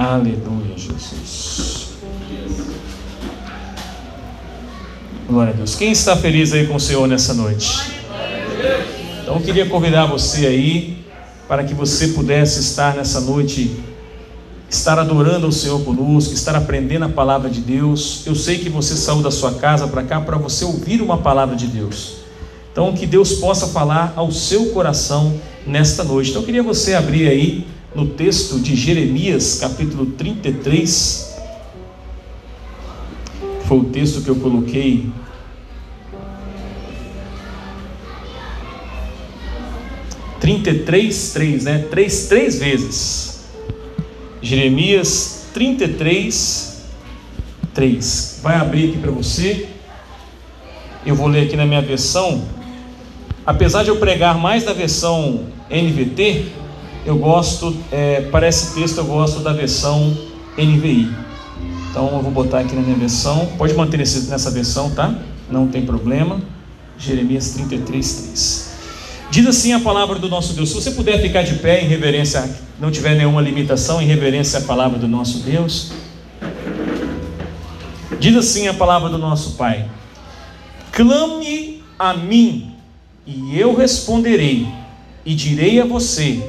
[0.00, 1.88] Aleluia, Jesus.
[5.28, 5.74] Glória a Deus.
[5.74, 8.00] Quem está feliz aí com o Senhor nessa noite?
[9.20, 11.04] Então eu queria convidar você aí
[11.46, 13.78] para que você pudesse estar nessa noite,
[14.70, 18.22] estar adorando o Senhor conosco, estar aprendendo a palavra de Deus.
[18.24, 21.54] Eu sei que você saiu da sua casa para cá para você ouvir uma palavra
[21.54, 22.20] de Deus.
[22.72, 26.30] Então que Deus possa falar ao seu coração nesta noite.
[26.30, 31.38] Então eu queria você abrir aí no texto de Jeremias, capítulo 33.
[33.66, 35.10] Foi o texto que eu coloquei.
[40.40, 41.86] Trinta e três, três, né?
[41.90, 43.44] Três, três vezes.
[44.40, 46.86] Jeremias 33,
[47.74, 48.40] 3.
[48.42, 49.68] Vai abrir aqui para você.
[51.04, 52.42] Eu vou ler aqui na minha versão.
[53.44, 56.46] Apesar de eu pregar mais na versão NVT,
[57.04, 60.16] eu gosto, é, para esse texto eu gosto da versão
[60.56, 61.10] NVI.
[61.90, 65.14] Então eu vou botar aqui na minha versão, pode manter nesse, nessa versão, tá?
[65.50, 66.40] Não tem problema.
[66.98, 68.70] Jeremias 33, 3.
[69.30, 70.68] Diz assim a palavra do nosso Deus.
[70.68, 72.48] Se você puder ficar de pé em reverência,
[72.78, 75.92] não tiver nenhuma limitação em reverência à palavra do nosso Deus.
[78.18, 79.88] Diz assim a palavra do nosso Pai:
[80.92, 82.74] Clame a mim,
[83.26, 84.68] e eu responderei,
[85.24, 86.42] e direi a você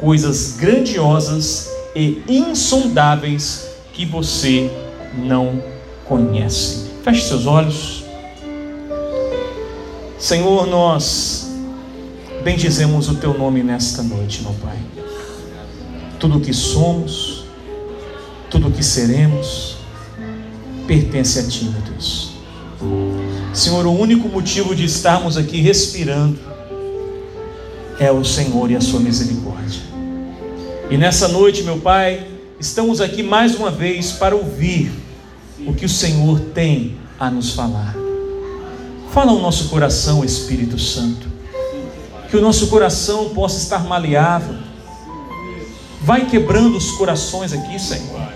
[0.00, 4.70] coisas grandiosas e insondáveis que você
[5.14, 5.62] não
[6.06, 6.86] conhece.
[7.04, 8.04] Feche seus olhos.
[10.18, 11.50] Senhor, nós
[12.42, 14.78] bendizemos o teu nome nesta noite, meu Pai.
[16.18, 17.44] Tudo o que somos,
[18.50, 19.76] tudo o que seremos,
[20.86, 22.32] pertence a Ti, meu Deus.
[23.52, 26.38] Senhor, o único motivo de estarmos aqui respirando
[27.98, 29.89] é o Senhor e a Sua misericórdia.
[30.90, 32.26] E nessa noite, meu Pai,
[32.58, 34.90] estamos aqui mais uma vez para ouvir
[35.64, 37.94] o que o Senhor tem a nos falar.
[39.12, 41.28] Fala o nosso coração, Espírito Santo.
[42.28, 44.56] Que o nosso coração possa estar maleável.
[46.00, 48.28] Vai quebrando os corações aqui, Senhor.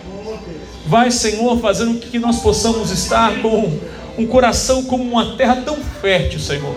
[0.86, 3.80] Vai, Senhor, fazendo que nós possamos estar com
[4.16, 6.76] um coração como uma terra tão fértil, Senhor.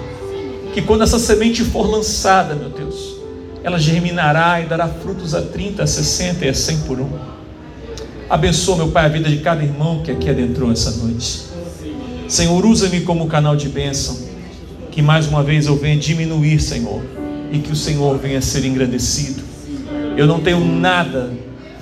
[0.74, 3.17] Que quando essa semente for lançada, meu Deus,
[3.64, 7.10] ela germinará e dará frutos a 30, a 60 e a 100 por um.
[8.30, 11.44] Abençoa, meu Pai, a vida de cada irmão que aqui adentrou essa noite.
[12.28, 14.18] Senhor, usa-me como canal de bênção.
[14.92, 17.02] Que mais uma vez eu venha diminuir, Senhor,
[17.52, 19.44] e que o Senhor venha ser engrandecido.
[20.18, 21.32] Eu não tenho nada,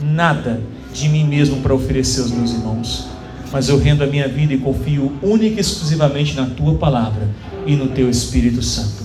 [0.01, 0.61] nada
[0.93, 3.07] de mim mesmo para oferecer aos meus irmãos,
[3.51, 7.29] mas eu rendo a minha vida e confio única e exclusivamente na tua palavra
[7.65, 9.03] e no teu Espírito Santo.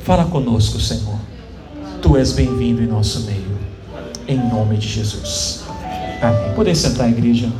[0.00, 1.19] Fala conosco, Senhor.
[2.02, 3.58] Tu és bem-vindo em nosso meio.
[4.26, 5.64] Em nome de Jesus.
[6.22, 6.54] Amém.
[6.54, 7.52] Podem sentar, igreja.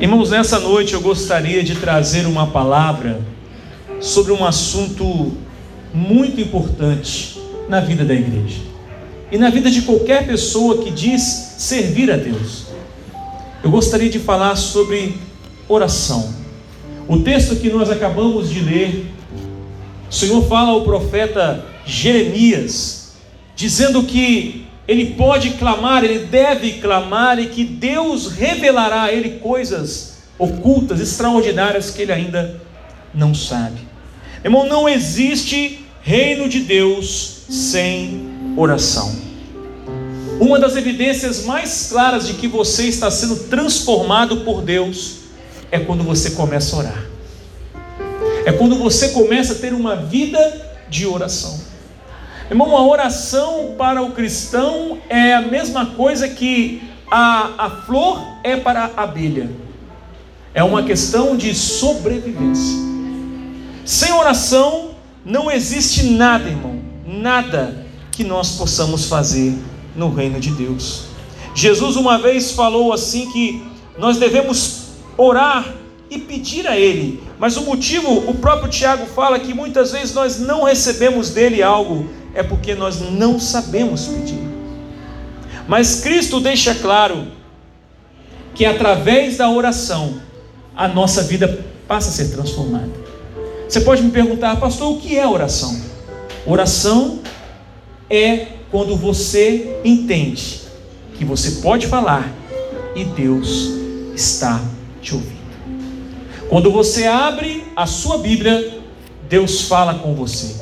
[0.00, 3.20] Irmãos, nessa noite eu gostaria de trazer uma palavra
[4.00, 5.32] sobre um assunto
[5.92, 8.60] muito importante na vida da igreja
[9.32, 12.66] e na vida de qualquer pessoa que diz servir a Deus.
[13.64, 15.16] Eu gostaria de falar sobre
[15.68, 16.32] oração.
[17.08, 19.12] O texto que nós acabamos de ler
[20.12, 23.12] o Senhor fala ao profeta Jeremias,
[23.56, 30.18] dizendo que ele pode clamar, ele deve clamar e que Deus revelará a ele coisas
[30.38, 32.60] ocultas, extraordinárias que ele ainda
[33.14, 33.80] não sabe.
[34.44, 39.16] Irmão, não existe reino de Deus sem oração.
[40.38, 45.20] Uma das evidências mais claras de que você está sendo transformado por Deus
[45.70, 47.11] é quando você começa a orar
[48.44, 51.60] é quando você começa a ter uma vida de oração.
[52.50, 58.56] Irmão, a oração para o cristão é a mesma coisa que a, a flor é
[58.56, 59.50] para a abelha.
[60.54, 62.78] É uma questão de sobrevivência.
[63.84, 64.90] Sem oração
[65.24, 69.56] não existe nada, irmão, nada que nós possamos fazer
[69.96, 71.04] no reino de Deus.
[71.54, 73.62] Jesus uma vez falou assim que
[73.98, 75.74] nós devemos orar
[76.10, 77.22] e pedir a Ele.
[77.42, 82.08] Mas o motivo, o próprio Tiago fala que muitas vezes nós não recebemos dele algo,
[82.34, 84.38] é porque nós não sabemos pedir.
[85.66, 87.26] Mas Cristo deixa claro
[88.54, 90.20] que através da oração
[90.76, 92.92] a nossa vida passa a ser transformada.
[93.68, 95.82] Você pode me perguntar, pastor, o que é oração?
[96.46, 97.18] Oração
[98.08, 100.60] é quando você entende
[101.18, 102.32] que você pode falar
[102.94, 103.68] e Deus
[104.14, 104.62] está
[105.00, 105.41] te ouvindo.
[106.52, 108.82] Quando você abre a sua Bíblia,
[109.26, 110.54] Deus fala com você.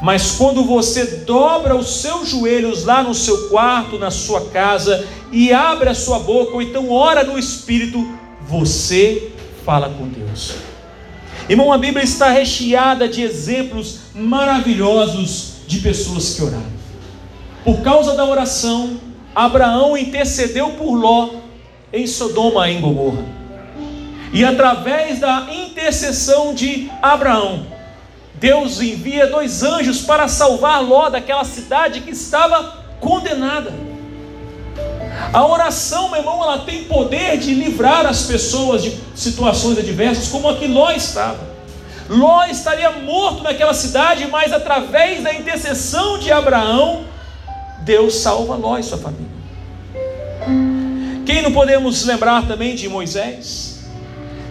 [0.00, 5.52] Mas quando você dobra os seus joelhos lá no seu quarto, na sua casa, e
[5.52, 8.16] abre a sua boca, ou então ora no Espírito,
[8.46, 9.32] você
[9.64, 10.54] fala com Deus.
[11.48, 16.62] Irmão, a Bíblia está recheada de exemplos maravilhosos de pessoas que oraram.
[17.64, 19.00] Por causa da oração,
[19.34, 21.30] Abraão intercedeu por Ló
[21.92, 23.33] em Sodoma e em Gomorra.
[24.34, 27.68] E através da intercessão de Abraão,
[28.34, 33.72] Deus envia dois anjos para salvar Ló daquela cidade que estava condenada.
[35.32, 40.48] A oração, meu irmão, ela tem poder de livrar as pessoas de situações adversas, como
[40.48, 41.54] a que Ló estava.
[42.08, 47.04] Ló estaria morto naquela cidade, mas através da intercessão de Abraão,
[47.84, 49.30] Deus salva Ló e sua família.
[51.24, 53.73] Quem não podemos lembrar também de Moisés?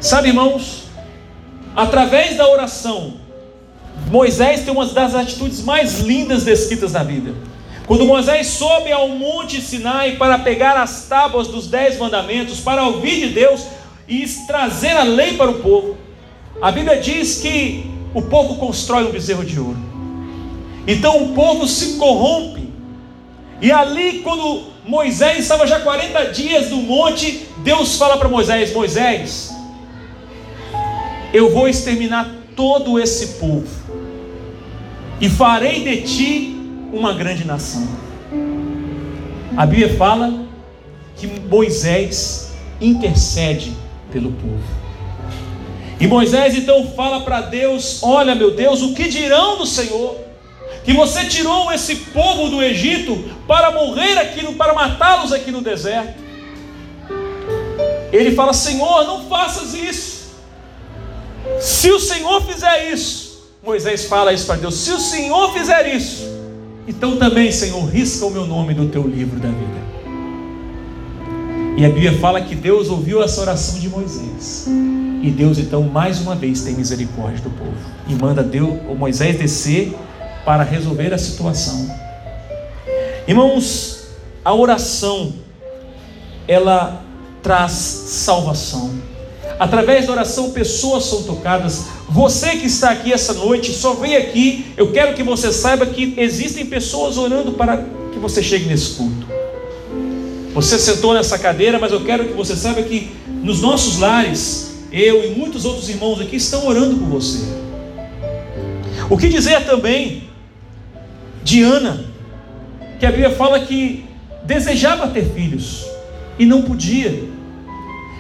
[0.04, 0.84] Sabe, irmãos,
[1.74, 3.14] através da oração,
[4.12, 7.34] Moisés tem uma das atitudes mais lindas descritas na Bíblia.
[7.88, 13.28] Quando Moisés sobe ao monte Sinai para pegar as tábuas dos dez mandamentos, para ouvir
[13.28, 13.66] de Deus
[14.06, 15.96] e trazer a lei para o povo,
[16.62, 19.80] a Bíblia diz que o povo constrói um bezerro de ouro.
[20.86, 22.74] Então o povo se corrompe.
[23.62, 29.53] E ali, quando Moisés estava já 40 dias no monte, Deus fala para Moisés: Moisés,
[31.34, 33.68] eu vou exterminar todo esse povo,
[35.20, 36.56] e farei de ti
[36.94, 37.88] uma grande nação.
[39.58, 40.48] A Bíblia fala
[41.16, 43.74] que Moisés intercede
[44.12, 44.84] pelo povo.
[46.00, 50.18] E Moisés então fala para Deus: Olha, meu Deus, o que dirão do Senhor?
[50.84, 53.16] Que você tirou esse povo do Egito
[53.48, 56.22] para morrer aqui, para matá-los aqui no deserto.
[58.12, 60.13] Ele fala: Senhor, não faças isso.
[61.64, 66.28] Se o Senhor fizer isso, Moisés fala isso para Deus: Se o Senhor fizer isso,
[66.86, 69.84] então também, Senhor, risca o meu nome do teu livro da vida.
[71.78, 74.68] E a Bíblia fala que Deus ouviu essa oração de Moisés.
[75.22, 77.78] E Deus então mais uma vez tem misericórdia do povo
[78.10, 79.96] e manda Deus, o Moisés descer
[80.44, 81.90] para resolver a situação.
[83.26, 84.10] Irmãos,
[84.44, 85.34] a oração
[86.46, 87.02] ela
[87.42, 89.13] traz salvação.
[89.64, 91.86] Através da oração, pessoas são tocadas.
[92.10, 94.66] Você que está aqui essa noite, só vem aqui.
[94.76, 97.78] Eu quero que você saiba que existem pessoas orando para
[98.12, 99.26] que você chegue nesse culto.
[100.54, 103.10] Você sentou nessa cadeira, mas eu quero que você saiba que
[103.42, 107.40] nos nossos lares eu e muitos outros irmãos aqui estão orando por você.
[109.10, 110.24] O que dizer também
[111.42, 112.04] de Ana,
[113.00, 114.04] que a Bíblia fala que
[114.44, 115.86] desejava ter filhos
[116.38, 117.32] e não podia.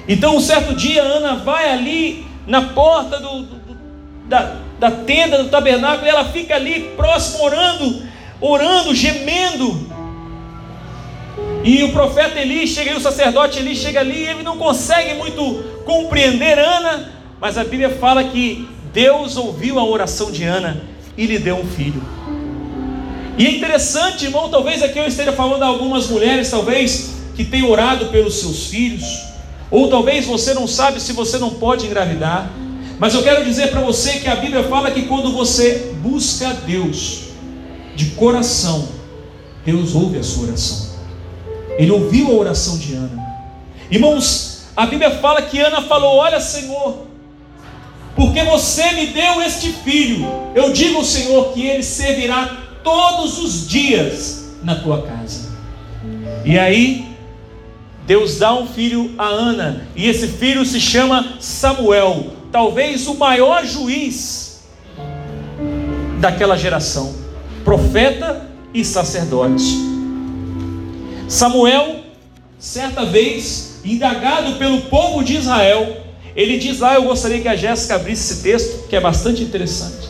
[0.07, 3.77] Então, um certo dia, Ana vai ali na porta do, do,
[4.27, 8.03] da, da tenda do tabernáculo e ela fica ali próximo, orando,
[8.41, 9.91] orando, gemendo.
[11.63, 15.13] E o profeta Eli chega, e o sacerdote Eli chega ali, e ele não consegue
[15.13, 17.09] muito compreender Ana,
[17.39, 20.83] mas a Bíblia fala que Deus ouviu a oração de Ana
[21.17, 22.03] e lhe deu um filho.
[23.37, 27.63] E é interessante, irmão, talvez aqui eu esteja falando a algumas mulheres, talvez, que têm
[27.63, 29.03] orado pelos seus filhos,
[29.73, 32.47] ou talvez você não sabe se você não pode engravidar,
[32.99, 37.29] mas eu quero dizer para você que a Bíblia fala que quando você busca Deus
[37.95, 38.87] de coração,
[39.65, 40.93] Deus ouve a sua oração.
[41.75, 43.19] Ele ouviu a oração de Ana.
[43.89, 47.07] Irmãos, a Bíblia fala que Ana falou: Olha, Senhor,
[48.15, 53.67] porque você me deu este filho, eu digo ao Senhor que ele servirá todos os
[53.67, 55.51] dias na tua casa.
[56.45, 57.12] E aí,
[58.05, 63.65] Deus dá um filho a Ana, e esse filho se chama Samuel, talvez o maior
[63.65, 64.63] juiz
[66.19, 67.15] daquela geração,
[67.63, 69.77] profeta e sacerdote.
[71.29, 72.01] Samuel,
[72.59, 76.03] certa vez, indagado pelo povo de Israel,
[76.35, 80.09] ele diz lá, eu gostaria que a Jéssica abrisse esse texto, que é bastante interessante.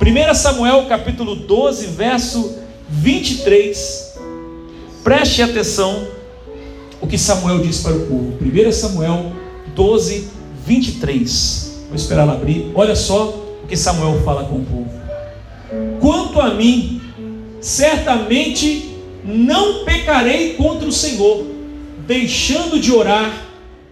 [0.00, 4.14] 1 Samuel capítulo 12, verso 23.
[5.02, 6.13] Preste atenção
[7.00, 8.38] o que Samuel diz para o povo.
[8.40, 9.32] 1 Samuel
[9.74, 10.28] 12,
[10.66, 11.84] 23.
[11.88, 12.70] Vou esperar ela abrir.
[12.74, 13.28] Olha só
[13.62, 14.90] o que Samuel fala com o povo.
[16.00, 17.00] Quanto a mim,
[17.60, 21.46] certamente não pecarei contra o Senhor,
[22.06, 23.32] deixando de orar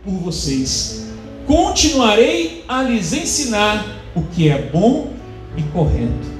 [0.04, 1.06] por vocês.
[1.47, 5.11] Continuarei a lhes ensinar o que é bom
[5.56, 6.32] e correto.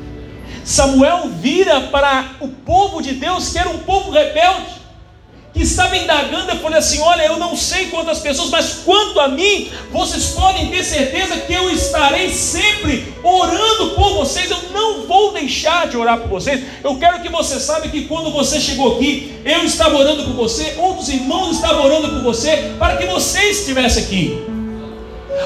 [0.65, 4.82] Samuel vira para o povo de Deus, que era um povo rebelde,
[5.53, 9.29] que estava indagando, eu falei assim: Olha, eu não sei quantas pessoas, mas quanto a
[9.29, 14.51] mim, vocês podem ter certeza que eu estarei sempre orando por vocês.
[14.51, 16.65] Eu não vou deixar de orar por vocês.
[16.83, 20.75] Eu quero que você saiba que quando você chegou aqui, eu estava orando por você,
[20.79, 24.43] outros irmãos estavam orando por você, para que você estivesse aqui.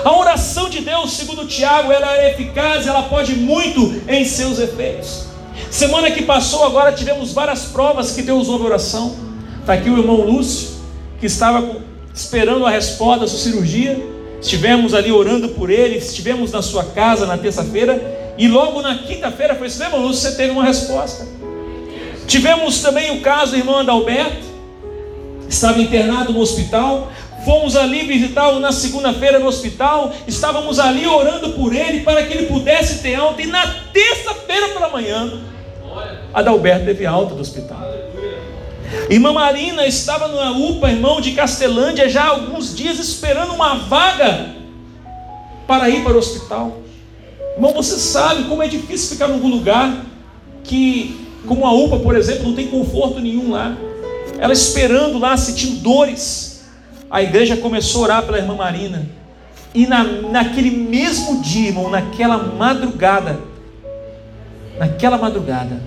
[0.05, 5.27] A oração de Deus, segundo Tiago, ela é eficaz, ela pode muito em seus efeitos.
[5.71, 9.26] Semana que passou, agora tivemos várias provas que Deus ouve oração.
[9.67, 10.77] Está aqui o irmão Lúcio,
[11.19, 11.79] que estava
[12.15, 14.01] esperando a resposta da sua cirurgia.
[14.41, 18.33] Estivemos ali orando por ele, estivemos na sua casa na terça-feira.
[18.39, 21.27] E logo na quinta-feira foi isso, irmão Lúcio, você teve uma resposta.
[22.29, 24.47] Tivemos também o caso do irmão Adalberto,
[25.49, 27.11] estava internado no hospital.
[27.45, 30.13] Fomos ali visitá-lo na segunda-feira no hospital.
[30.29, 33.43] Estávamos ali orando por ele para que ele pudesse ter alta.
[33.43, 35.41] E na terça-feira pela manhã,
[36.33, 38.06] Adalberto teve alta do hospital.
[39.09, 44.55] Irmã Marina estava na UPA, irmão de Castelândia, já há alguns dias esperando uma vaga
[45.67, 46.79] para ir para o hospital.
[47.55, 50.05] Irmão, você sabe como é difícil ficar num lugar
[50.63, 53.77] que, como a UPA, por exemplo, não tem conforto nenhum lá.
[54.39, 56.65] Ela esperando lá, sentindo dores.
[57.11, 59.09] A igreja começou a orar pela irmã Marina.
[59.75, 63.39] E na, naquele mesmo dia, irmão, naquela madrugada,
[64.79, 65.81] naquela madrugada,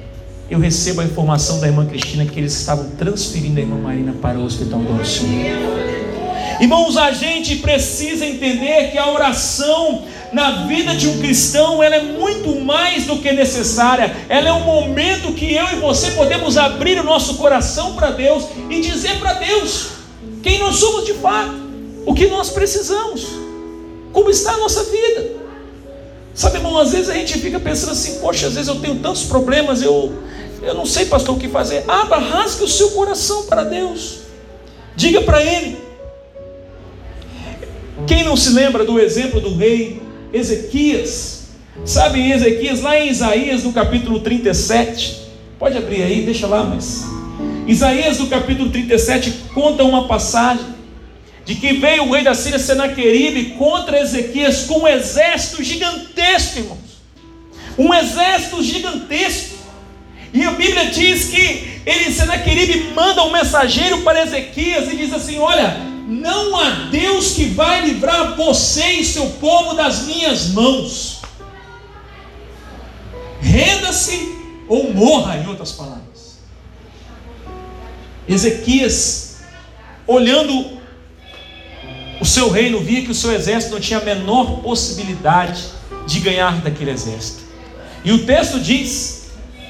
[0.50, 4.40] eu recebo a informação da irmã Cristina que eles estavam transferindo a irmã Marina para
[4.40, 6.00] o hospital do Senhor.
[6.60, 10.04] Irmãos, a gente precisa entender que a oração
[10.34, 14.14] na vida de um cristão ela é muito mais do que necessária.
[14.28, 18.46] Ela é um momento que eu e você podemos abrir o nosso coração para Deus
[18.70, 19.92] e dizer para Deus
[20.44, 21.54] quem nós somos de fato,
[22.06, 23.28] o que nós precisamos,
[24.12, 25.39] como está a nossa vida.
[26.40, 29.24] Sabe, irmão, às vezes a gente fica pensando assim, poxa, às vezes eu tenho tantos
[29.24, 30.14] problemas, eu
[30.62, 31.84] eu não sei, pastor, o que fazer.
[31.86, 34.20] Abra, rasgue o seu coração para Deus.
[34.96, 35.78] Diga para Ele.
[38.08, 41.50] Quem não se lembra do exemplo do rei Ezequias?
[41.84, 45.28] Sabe Ezequias, lá em Isaías, no capítulo 37.
[45.60, 47.04] Pode abrir aí, deixa lá, mas.
[47.68, 50.79] Isaías, no capítulo 37, conta uma passagem
[51.50, 57.02] de que veio o rei da Síria Senaqueribe contra Ezequias com um exército gigantesco, irmãos.
[57.76, 59.58] Um exército gigantesco.
[60.32, 65.40] E a Bíblia diz que ele, Senaqueribe, manda um mensageiro para Ezequias e diz assim:
[65.40, 65.76] Olha,
[66.08, 71.24] não há Deus que vai livrar você e seu povo das minhas mãos.
[73.42, 74.36] Renda-se
[74.68, 76.38] ou morra, em outras palavras.
[78.28, 79.40] Ezequias,
[80.06, 80.78] olhando
[82.20, 85.66] o seu reino, via que o seu exército não tinha a menor possibilidade
[86.06, 87.44] de ganhar daquele exército.
[88.04, 89.20] E o texto diz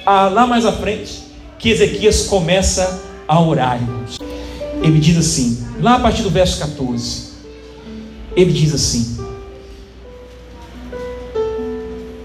[0.06, 1.24] ah, lá mais à frente,
[1.58, 3.80] que Ezequias começa a orar.
[4.82, 7.30] Ele diz assim, lá a partir do verso 14,
[8.36, 9.18] ele diz assim: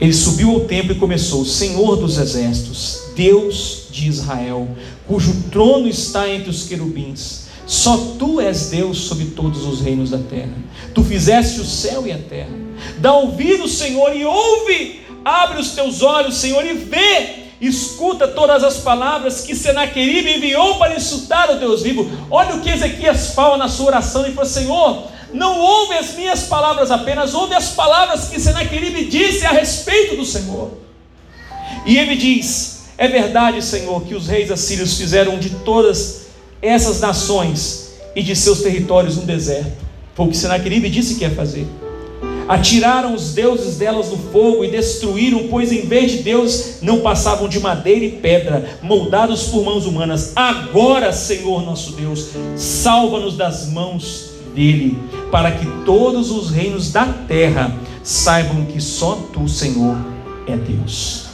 [0.01, 4.69] Ele subiu ao templo e começou: Senhor dos exércitos, Deus de Israel,
[5.07, 7.44] cujo trono está entre os querubins.
[7.67, 10.55] Só tu és Deus sobre todos os reinos da terra.
[10.95, 12.53] Tu fizeste o céu e a terra.
[12.99, 15.03] Dá ouvido, Senhor, e ouve.
[15.25, 20.95] Abre os teus olhos, Senhor, e vê escuta todas as palavras que Senaqueribe enviou para
[20.95, 22.11] insultar o Deus vivo.
[22.31, 26.45] Olha o que Ezequias fala na sua oração e fala: Senhor, não ouve as minhas
[26.45, 30.73] palavras apenas, ouve as palavras que Senaqueribe disse a respeito do Senhor.
[31.87, 36.24] E ele diz: É verdade, Senhor, que os reis assírios fizeram de todas
[36.65, 39.85] essas nações e de seus territórios um deserto.
[40.15, 41.67] Foi o que Senaqueribe disse que ia fazer.
[42.49, 47.49] Atiraram os deuses delas no fogo e destruíram, pois em vez de Deus não passavam
[47.49, 50.33] de madeira e pedra, moldados por mãos humanas.
[50.37, 54.99] Agora, Senhor nosso Deus, salva-nos das mãos dele,
[55.31, 59.97] para que todos os reinos da terra saibam que só tu, Senhor,
[60.47, 61.25] é Deus.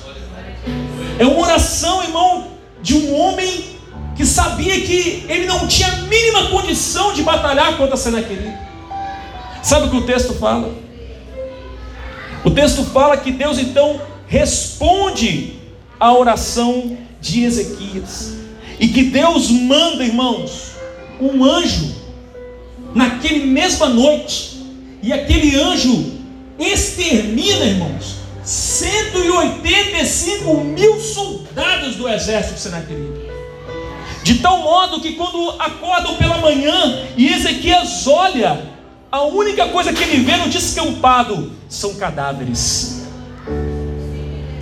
[1.19, 2.47] É uma oração, irmão,
[2.81, 3.70] de um homem
[4.21, 8.53] que sabia que ele não tinha a mínima condição de batalhar contra Senaqueribe.
[9.62, 10.75] Sabe o que o texto fala?
[12.45, 15.55] O texto fala que Deus então responde
[15.99, 18.35] à oração de Ezequias.
[18.79, 20.73] E que Deus manda, irmãos,
[21.19, 21.91] um anjo
[22.95, 24.61] naquele mesma noite.
[25.03, 26.12] E aquele anjo
[26.59, 33.30] extermina, irmãos, 185 mil soldados do exército de Senaqueribe.
[34.23, 38.62] De tal modo que quando acordam pela manhã e Ezequias olha
[39.11, 43.07] a única coisa que ele vê no descampado são cadáveres.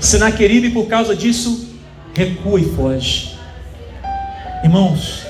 [0.01, 1.69] Senaqueribe, por causa disso,
[2.15, 3.37] recua e foge.
[4.65, 5.29] Irmãos,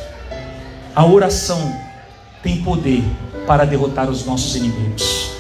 [0.99, 1.73] A oração
[2.43, 3.05] tem poder
[3.47, 5.31] para derrotar os nossos inimigos.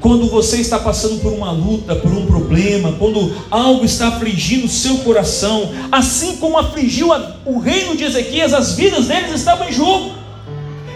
[0.00, 4.68] Quando você está passando por uma luta, por um problema, quando algo está afligindo o
[4.68, 7.10] seu coração, assim como afligiu
[7.44, 10.12] o reino de Ezequias, as vidas deles estavam em jogo.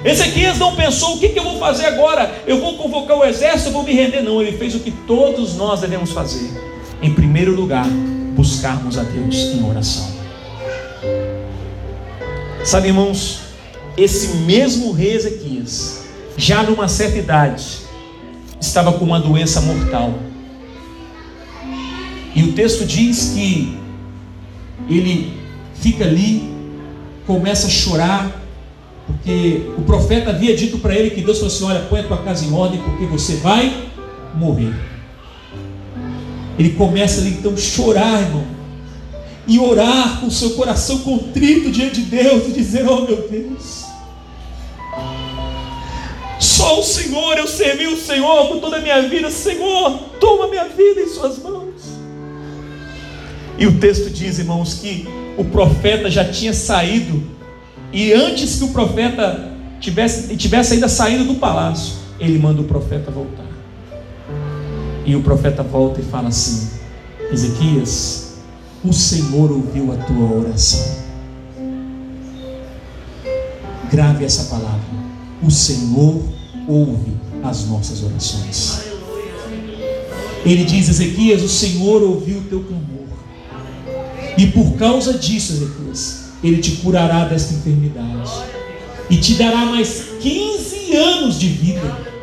[0.03, 2.43] Ezequias não pensou: o que, eu vou fazer agora?
[2.47, 4.23] Eu vou convocar o exército, eu vou me render.
[4.23, 6.51] Não, ele fez o que todos nós devemos fazer.
[7.03, 7.87] Em primeiro lugar,
[8.35, 10.09] buscarmos a Deus em oração.
[12.65, 13.41] Sabe, irmãos,
[13.97, 16.05] esse mesmo rei Ezequias,
[16.39, 17.84] já numa certa idade,
[18.67, 20.15] estava com uma doença mortal.
[22.35, 23.77] E o texto diz que
[24.89, 25.33] ele
[25.75, 26.51] fica ali,
[27.27, 28.43] começa a chorar,
[29.07, 32.19] porque o profeta havia dito para ele que Deus falou assim: Olha, põe a tua
[32.19, 33.89] casa em ordem, porque você vai
[34.35, 34.75] morrer.
[36.59, 38.45] Ele começa ali então a chorar, irmão,
[39.47, 43.84] e orar com o seu coração contrito diante de Deus e dizer: Oh meu Deus,
[46.65, 50.65] só o Senhor, eu servi o Senhor com toda a minha vida, Senhor, toma minha
[50.65, 51.75] vida em Suas mãos.
[53.59, 55.07] E o texto diz, irmãos, que
[55.37, 57.23] o profeta já tinha saído,
[57.93, 63.11] e antes que o profeta tivesse, tivesse ainda saído do palácio, ele manda o profeta
[63.11, 63.45] voltar.
[65.05, 66.71] E o profeta volta e fala assim:
[67.31, 68.39] Ezequias,
[68.83, 71.05] o Senhor ouviu a tua oração.
[73.91, 74.81] Grave essa palavra.
[75.43, 76.23] O Senhor
[76.69, 78.81] ouve as nossas orações.
[80.45, 83.07] Ele diz, Ezequias, o Senhor ouviu o teu clamor.
[84.37, 88.31] E por causa disso, Ezequias, Ele te curará desta enfermidade.
[89.09, 92.15] E te dará mais 15 anos de vida.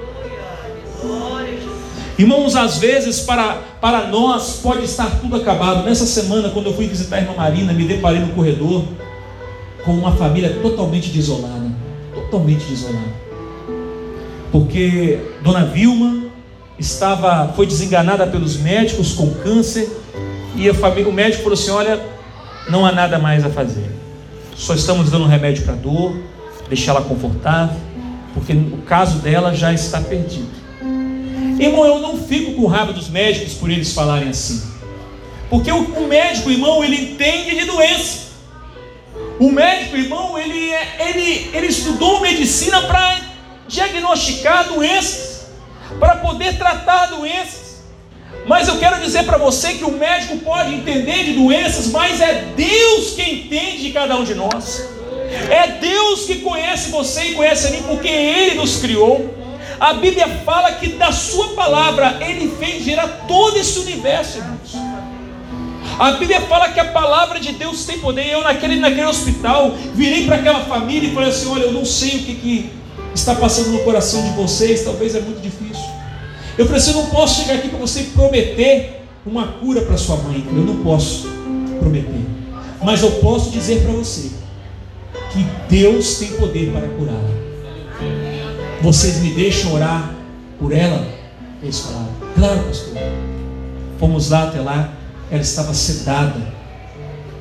[2.18, 5.84] Irmãos, às vezes para, para nós pode estar tudo acabado.
[5.84, 8.86] Nessa semana, quando eu fui visitar a irmã Marina, me deparei no corredor
[9.84, 11.72] com uma família totalmente desolada.
[12.14, 13.21] Totalmente desolada
[14.52, 16.26] porque Dona Vilma
[16.78, 19.90] estava, foi desenganada pelos médicos com câncer
[20.56, 22.00] e família, o médico falou assim: olha,
[22.70, 23.90] não há nada mais a fazer.
[24.56, 26.16] Só estamos dando remédio para dor,
[26.68, 27.78] deixar ela confortável,
[28.34, 30.62] porque o caso dela já está perdido.
[31.60, 34.70] Irmão, eu não fico com raiva dos médicos por eles falarem assim.
[35.50, 38.32] Porque o, o médico, irmão, ele entende de doença.
[39.40, 43.31] O médico, irmão, ele, é, ele, ele estudou medicina para
[43.72, 45.48] diagnosticar doenças,
[46.00, 47.82] para poder tratar doenças.
[48.46, 52.46] Mas eu quero dizer para você que o médico pode entender de doenças, mas é
[52.56, 54.88] Deus quem entende de cada um de nós.
[55.50, 59.38] É Deus que conhece você e conhece a mim, porque Ele nos criou.
[59.80, 64.76] A Bíblia fala que da Sua palavra Ele fez gerar todo esse universo, irmãos.
[66.00, 68.28] A Bíblia fala que a palavra de Deus tem poder.
[68.28, 72.18] Eu, naquele, naquele hospital, virei para aquela família e falei assim: Olha, eu não sei
[72.18, 72.81] o que, que
[73.14, 75.86] está passando no coração de vocês, talvez é muito difícil.
[76.58, 80.18] Eu falei assim, eu não posso chegar aqui para você prometer uma cura para sua
[80.18, 80.46] mãe.
[80.48, 81.28] Eu não posso
[81.80, 82.26] prometer.
[82.84, 84.32] Mas eu posso dizer para você
[85.32, 87.42] que Deus tem poder para curá-la.
[88.82, 90.14] Vocês me deixam orar
[90.60, 91.08] por ela?
[91.62, 92.94] Eles falaram, claro, pastor.
[94.00, 94.94] Fomos lá até lá,
[95.30, 96.40] ela estava sedada.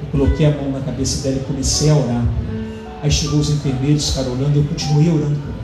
[0.02, 2.24] Eu coloquei a mão na cabeça dela e comecei a orar.
[3.02, 5.60] Aí chegou os enfermeiros, ficaram orando, eu continuei orando por ela.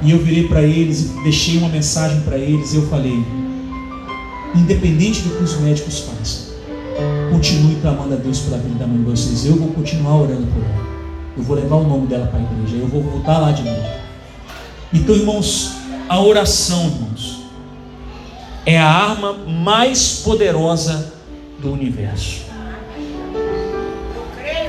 [0.00, 3.24] E eu virei para eles, deixei uma mensagem para eles, eu falei:
[4.54, 6.54] independente do que os médicos façam,
[7.30, 9.44] continue clamando a Deus pela vida da mãe de vocês.
[9.44, 10.88] Eu vou continuar orando por ela.
[11.36, 12.76] Eu vou levar o nome dela para a igreja.
[12.76, 13.86] Eu vou voltar lá de novo.
[14.92, 15.72] Então, irmãos,
[16.08, 17.42] a oração, irmãos,
[18.64, 21.12] é a arma mais poderosa
[21.60, 22.47] do universo.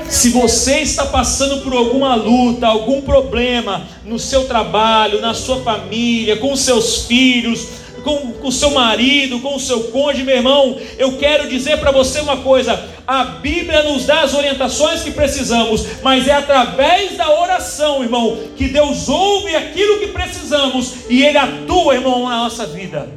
[0.09, 6.35] Se você está passando por alguma luta, algum problema no seu trabalho, na sua família,
[6.37, 7.67] com seus filhos,
[8.03, 12.19] com o seu marido, com o seu cônjuge, meu irmão, eu quero dizer para você
[12.21, 18.01] uma coisa: a Bíblia nos dá as orientações que precisamos, mas é através da oração,
[18.01, 23.07] irmão, que Deus ouve aquilo que precisamos e Ele atua, irmão, na nossa vida.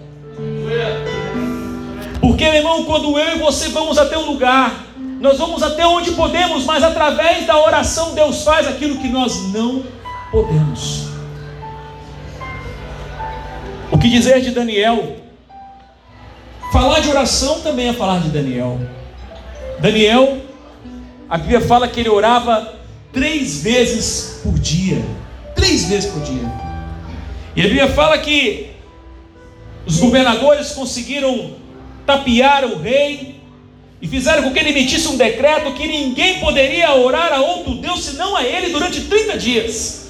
[2.20, 4.91] Porque, meu irmão, quando eu e você vamos até um lugar,
[5.22, 9.84] nós vamos até onde podemos, mas através da oração Deus faz aquilo que nós não
[10.32, 11.06] podemos.
[13.92, 15.18] O que dizer de Daniel?
[16.72, 18.80] Falar de oração também é falar de Daniel.
[19.78, 20.38] Daniel,
[21.30, 22.74] a Bíblia fala que ele orava
[23.12, 25.04] três vezes por dia.
[25.54, 26.50] Três vezes por dia.
[27.54, 28.72] E a Bíblia fala que
[29.86, 31.52] os governadores conseguiram
[32.04, 33.31] tapear o rei
[34.02, 38.02] e fizeram com que ele emitisse um decreto que ninguém poderia orar a outro Deus
[38.02, 40.08] senão a ele durante 30 dias.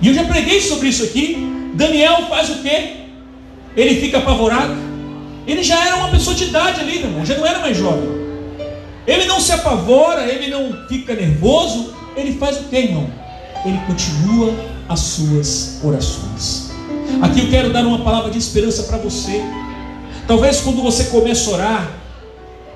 [0.00, 1.36] E eu já preguei sobre isso aqui.
[1.74, 2.92] Daniel faz o quê?
[3.76, 4.76] Ele fica apavorado.
[5.48, 8.08] Ele já era uma pessoa de idade ali, meu irmão, já não era mais jovem.
[9.04, 11.92] Ele não se apavora, ele não fica nervoso.
[12.16, 13.10] Ele faz o quê, irmão?
[13.64, 14.54] Ele continua
[14.88, 16.70] as suas orações.
[17.20, 19.42] Aqui eu quero dar uma palavra de esperança para você.
[20.28, 21.99] Talvez quando você começa a orar,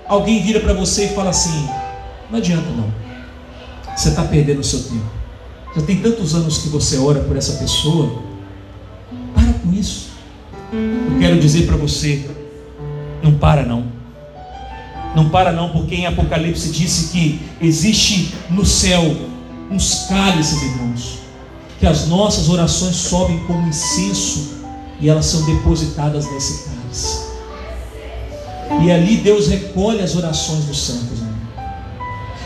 [0.09, 1.69] alguém vira para você e fala assim:
[2.31, 2.93] não adianta não,
[3.97, 5.15] você está perdendo o seu tempo.
[5.77, 8.23] Já tem tantos anos que você ora por essa pessoa,
[9.35, 10.11] para com isso.
[10.73, 12.29] Eu quero dizer para você:
[13.23, 13.93] não para não.
[15.15, 19.03] Não para não, porque em Apocalipse disse que existe no céu
[19.71, 21.19] uns cálices, irmãos,
[21.79, 24.55] que as nossas orações sobem como incenso
[25.01, 27.24] e elas são depositadas nesse cálice.
[28.85, 31.21] E ali Deus recolhe as orações dos santos.
[31.21, 31.33] Né?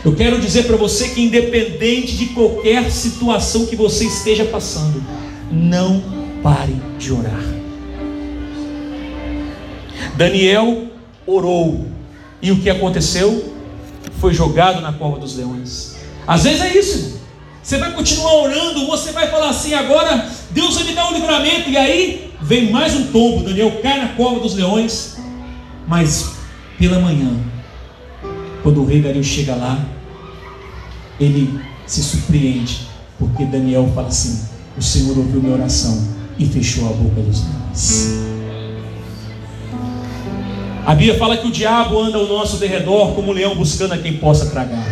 [0.03, 5.03] Eu quero dizer para você que, independente de qualquer situação que você esteja passando,
[5.51, 6.01] não
[6.41, 7.43] pare de orar.
[10.15, 10.87] Daniel
[11.25, 11.85] orou,
[12.41, 13.53] e o que aconteceu?
[14.19, 15.95] Foi jogado na cova dos leões.
[16.27, 17.19] Às vezes é isso,
[17.61, 21.69] você vai continuar orando, você vai falar assim: agora Deus vai me dar um livramento,
[21.69, 23.43] e aí vem mais um tombo.
[23.43, 25.17] Daniel cai na cova dos leões,
[25.89, 26.33] mas
[26.77, 27.31] pela manhã,
[28.61, 29.83] quando o rei Dario chega lá,
[31.19, 34.47] ele se surpreende, porque Daniel fala assim:
[34.77, 38.29] O Senhor ouviu minha oração e fechou a boca dos leões.
[40.85, 43.97] A Bíblia fala que o diabo anda ao nosso derredor como um leão buscando a
[43.97, 44.87] quem possa tragar.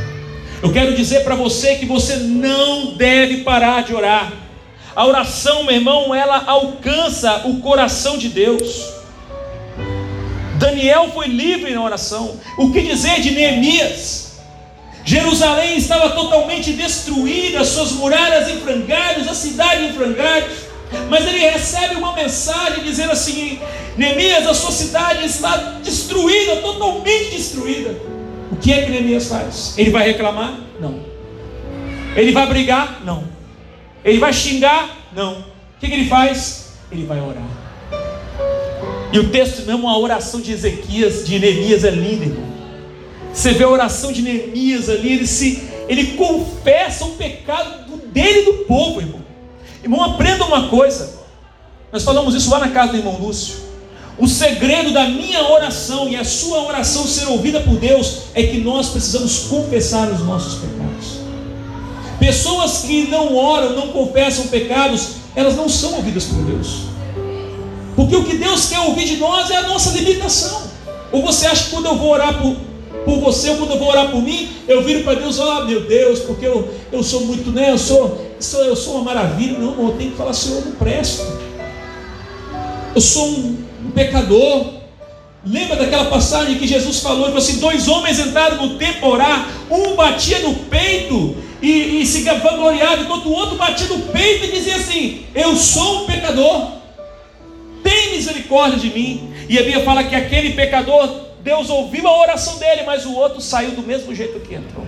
[0.62, 4.34] Eu quero dizer para você que você não deve parar de orar.
[4.96, 8.97] A oração, meu irmão, ela alcança o coração de Deus.
[10.58, 12.40] Daniel foi livre na oração.
[12.58, 14.28] O que dizer de Neemias?
[15.06, 20.68] Jerusalém estava totalmente destruída, suas muralhas em frangalhos, a cidade em frangalhos.
[21.10, 23.60] Mas ele recebe uma mensagem dizendo assim:
[23.96, 27.96] Neemias, a sua cidade está destruída, totalmente destruída.
[28.52, 29.76] O que é que Neemias faz?
[29.78, 30.60] Ele vai reclamar?
[30.80, 31.00] Não.
[32.16, 33.02] Ele vai brigar?
[33.06, 33.24] Não.
[34.04, 34.90] Ele vai xingar?
[35.14, 35.40] Não.
[35.40, 36.74] O que, que ele faz?
[36.92, 37.67] Ele vai orar.
[39.18, 42.46] E o texto mesmo, a oração de Ezequias, de Neemias é linda, irmão.
[43.34, 48.46] Você vê a oração de Neemias ali, ele se ele confessa o pecado dele e
[48.46, 49.22] do povo, irmão.
[49.82, 51.18] Irmão, aprenda uma coisa.
[51.92, 53.56] Nós falamos isso lá na casa do irmão Lúcio.
[54.20, 58.60] O segredo da minha oração e a sua oração ser ouvida por Deus é que
[58.60, 61.22] nós precisamos confessar os nossos pecados.
[62.20, 66.97] Pessoas que não oram, não confessam pecados, elas não são ouvidas por Deus.
[67.98, 70.62] Porque o que Deus quer ouvir de nós é a nossa limitação.
[71.12, 72.56] Ou você acha que quando eu vou orar por,
[73.04, 75.82] por você, ou quando eu vou orar por mim, eu viro para Deus, ah, meu
[75.82, 77.72] Deus, porque eu, eu sou muito, né?
[77.72, 79.58] Eu sou, sou, eu sou uma maravilha.
[79.58, 81.26] Não, eu tenho que falar, Senhor, eu não presto.
[82.94, 83.58] Eu sou um,
[83.88, 84.78] um pecador.
[85.44, 87.26] Lembra daquela passagem que Jesus falou?
[87.26, 92.22] Falou assim: dois homens entraram no templo orar, um batia no peito e, e se
[92.22, 96.78] vangloriava, enquanto o outro batia no peito e dizia assim: Eu sou um pecador
[97.98, 99.34] tem misericórdia de mim.
[99.50, 101.10] E a Bíblia fala que aquele pecador,
[101.44, 104.86] Deus ouviu a oração dele, mas o outro saiu do mesmo jeito que entrou.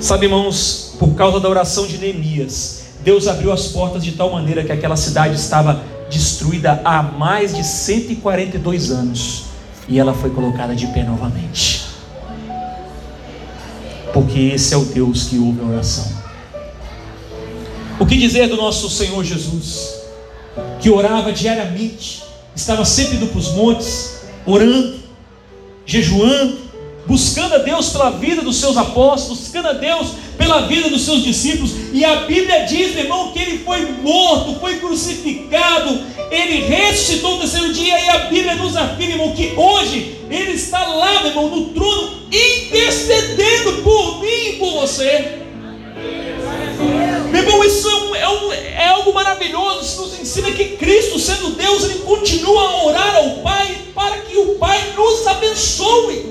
[0.00, 4.64] Sabe, irmãos, por causa da oração de Neemias, Deus abriu as portas de tal maneira
[4.64, 9.44] que aquela cidade estava destruída há mais de 142 anos
[9.88, 11.84] e ela foi colocada de pé novamente.
[14.12, 16.21] Porque esse é o Deus que ouve a oração.
[18.00, 19.94] O que dizer do nosso Senhor Jesus,
[20.80, 22.22] que orava diariamente,
[22.54, 25.00] estava sempre indo para os montes, orando,
[25.86, 26.58] jejuando,
[27.06, 31.22] buscando a Deus pela vida dos seus apóstolos, buscando a Deus pela vida dos seus
[31.22, 36.00] discípulos, e a Bíblia diz, meu irmão, que ele foi morto, foi crucificado,
[36.30, 40.86] ele ressuscitou no terceiro dia, e a Bíblia nos afirma, irmão, que hoje ele está
[40.86, 45.41] lá, meu irmão, no trono, intercedendo por mim e por você.
[47.32, 49.80] Meu irmão, isso é, um, é, um, é, algo maravilhoso.
[49.80, 54.36] Isso nos ensina que Cristo, sendo Deus, Ele continua a orar ao Pai para que
[54.36, 56.30] o Pai nos abençoe.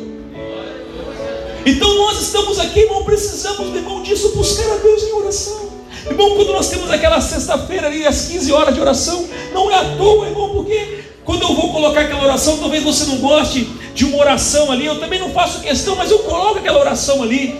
[1.65, 5.71] Então nós estamos aqui, irmão, precisamos, meu irmão, disso, buscar a Deus em oração.
[6.05, 9.95] Irmão, quando nós temos aquela sexta-feira ali, às 15 horas de oração, não é à
[9.97, 14.17] toa, irmão, porque quando eu vou colocar aquela oração, talvez você não goste de uma
[14.19, 17.59] oração ali, eu também não faço questão, mas eu coloco aquela oração ali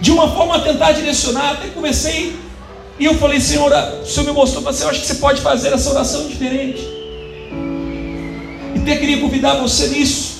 [0.00, 1.52] de uma forma a tentar direcionar.
[1.52, 2.36] Até comecei
[2.98, 3.70] e eu falei, Senhor,
[4.02, 6.80] o Senhor me mostrou, mas eu acho que você pode fazer essa oração diferente.
[8.74, 10.36] E até queria convidar você nisso.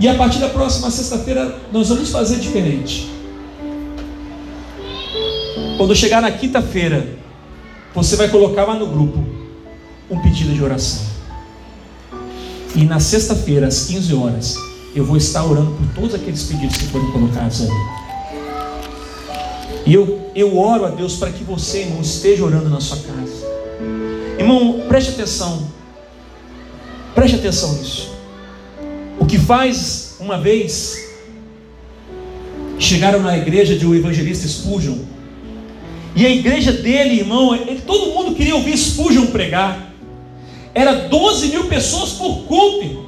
[0.00, 3.08] E a partir da próxima sexta-feira nós vamos fazer diferente.
[5.76, 7.06] Quando chegar na quinta-feira,
[7.94, 9.24] você vai colocar lá no grupo
[10.10, 11.02] um pedido de oração.
[12.74, 14.56] E na sexta-feira, às 15 horas,
[14.94, 18.03] eu vou estar orando por todos aqueles pedidos que foram colocados ali.
[19.86, 23.44] E eu, eu oro a Deus para que você, irmão, esteja orando na sua casa.
[24.38, 25.68] Irmão, preste atenção.
[27.14, 28.10] Preste atenção nisso.
[29.18, 31.04] O que faz uma vez
[32.78, 34.98] chegaram na igreja de um evangelista Spurgeon,
[36.16, 39.92] e a igreja dele, irmão, ele, todo mundo queria ouvir Spurgeon pregar.
[40.72, 43.06] Era 12 mil pessoas por culto, irmão.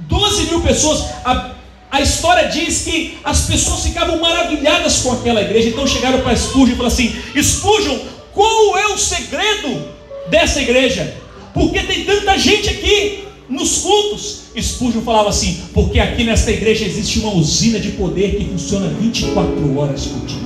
[0.00, 1.04] 12 mil pessoas.
[1.24, 1.52] A,
[1.90, 5.70] a história diz que as pessoas ficavam maravilhadas com aquela igreja.
[5.70, 7.98] Então chegaram para Spurgeon e falaram assim: Spurgeon,
[8.32, 9.88] qual é o segredo
[10.28, 11.16] dessa igreja?
[11.54, 14.42] Porque tem tanta gente aqui nos cultos.
[14.60, 19.78] Spurgeon falava assim: porque aqui nesta igreja existe uma usina de poder que funciona 24
[19.78, 20.38] horas por dia.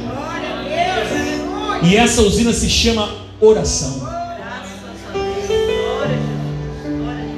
[1.84, 4.08] E essa usina se chama oração.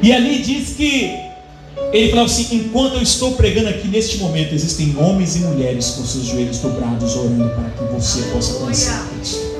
[0.02, 1.23] E ali diz que
[1.94, 6.04] ele falava assim: enquanto eu estou pregando aqui neste momento, existem homens e mulheres com
[6.04, 9.54] seus joelhos dobrados orando para que você possa conhecer Cristo.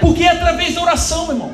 [0.00, 1.50] Porque é através da oração, meu irmão.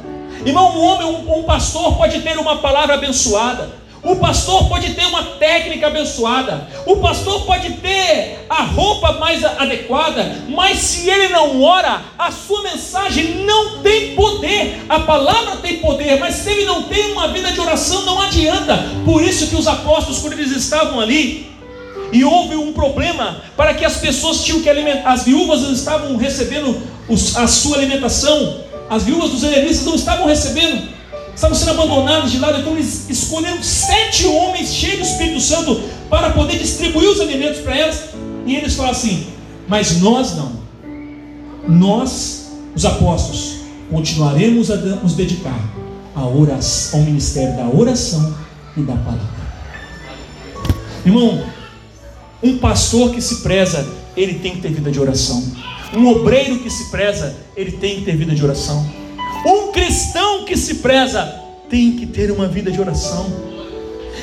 [0.47, 3.71] Irmão, um homem, um, um pastor pode ter uma palavra abençoada.
[4.03, 10.45] O pastor pode ter uma técnica abençoada, o pastor pode ter a roupa mais adequada,
[10.49, 14.85] mas se ele não ora, a sua mensagem não tem poder.
[14.89, 18.79] A palavra tem poder, mas se ele não tem uma vida de oração, não adianta.
[19.05, 21.49] Por isso que os apóstolos, quando eles estavam ali,
[22.13, 26.81] e houve um problema para que as pessoas tinham que alimentar, as viúvas estavam recebendo
[27.37, 30.98] a sua alimentação, as viúvas dos helenistas não estavam recebendo
[31.39, 36.31] estavam sendo abandonados de lado, então eles escolheram sete homens cheios do Espírito Santo para
[36.31, 38.07] poder distribuir os alimentos para elas.
[38.45, 39.29] E eles falaram assim:
[39.69, 40.59] Mas nós não.
[41.69, 45.61] Nós, os apóstolos, continuaremos a nos dedicar
[46.13, 48.35] à oração, ao ministério da oração
[48.77, 49.39] e da palavra.
[51.07, 51.45] Irmão,
[52.43, 55.41] um pastor que se preza, ele tem que ter vida de oração.
[55.95, 58.85] Um obreiro que se preza, ele tem que ter vida de oração.
[59.47, 63.27] Um cristão que se preza tem que ter uma vida de oração.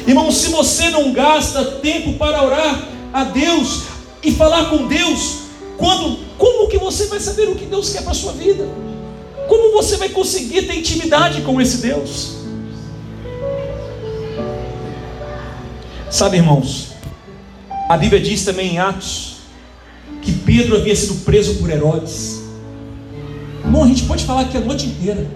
[0.07, 3.83] Irmão, se você não gasta tempo para orar a Deus
[4.23, 5.45] e falar com Deus,
[5.77, 8.67] quando, como que você vai saber o que Deus quer para a sua vida?
[9.47, 12.35] Como você vai conseguir ter intimidade com esse Deus?
[16.09, 16.89] Sabe, irmãos,
[17.89, 19.35] a Bíblia diz também em Atos
[20.21, 22.44] que Pedro havia sido preso por Herodes.
[23.65, 25.27] Irmão, a gente pode falar aqui a noite inteira.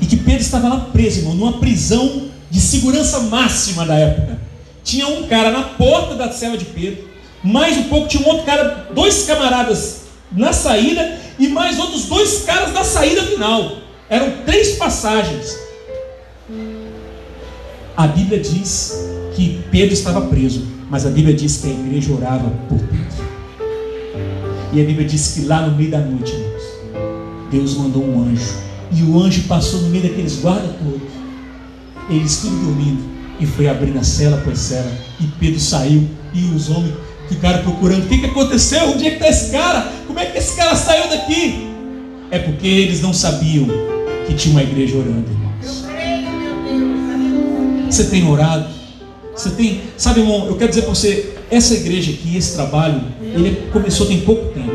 [0.00, 4.38] E que Pedro estava lá preso, irmão, numa prisão de segurança máxima da época.
[4.84, 7.08] Tinha um cara na porta da cela de Pedro,
[7.42, 12.44] mais um pouco tinha um outro cara, dois camaradas na saída e mais outros dois
[12.44, 13.78] caras na saída final.
[14.08, 15.56] Eram três passagens.
[17.96, 18.92] A Bíblia diz
[19.34, 23.24] que Pedro estava preso, mas a Bíblia diz que a igreja orava por Pedro.
[24.72, 26.32] E a Bíblia diz que lá no meio da noite,
[27.54, 28.52] Deus mandou um anjo.
[28.92, 31.08] E o anjo passou no meio daqueles guardas todos.
[32.10, 33.04] Eles tudo dormindo.
[33.38, 34.90] E foi abrindo a cela por cela.
[35.20, 36.08] E Pedro saiu.
[36.34, 36.94] E os homens
[37.28, 38.04] ficaram procurando.
[38.04, 38.90] O que, que aconteceu?
[38.90, 39.92] Onde é que está esse cara?
[40.06, 41.68] Como é que esse cara saiu daqui?
[42.32, 43.68] É porque eles não sabiam
[44.26, 45.84] que tinha uma igreja orando, irmãos.
[47.88, 48.68] Você tem orado?
[49.36, 53.68] Você tem, sabe, irmão, eu quero dizer para você, essa igreja aqui, esse trabalho, ele
[53.72, 54.73] começou tem pouco tempo.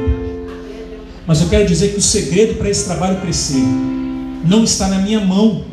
[1.30, 3.64] Mas eu quero dizer que o segredo para esse trabalho crescer
[4.44, 5.64] não está na minha mão,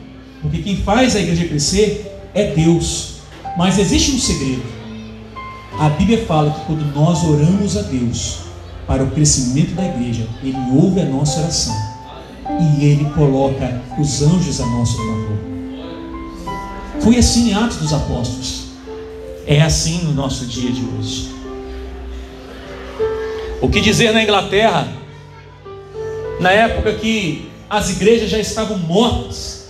[0.43, 3.21] porque quem faz a igreja crescer é Deus.
[3.57, 4.63] Mas existe um segredo.
[5.81, 8.41] A Bíblia fala que quando nós oramos a Deus
[8.87, 11.75] para o crescimento da igreja, Ele ouve a nossa oração
[12.61, 15.39] e Ele coloca os anjos a nosso favor.
[17.01, 18.67] Foi assim em Atos dos Apóstolos.
[19.47, 21.31] É assim no nosso dia de hoje.
[23.63, 25.06] O que dizer na Inglaterra?
[26.41, 29.69] Na época que as igrejas já estavam mortas,